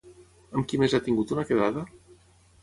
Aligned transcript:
Amb 0.59 0.67
qui 0.71 0.79
més 0.83 0.95
ha 0.97 1.01
tingut 1.09 1.35
una 1.37 1.45
quedada? 1.51 1.85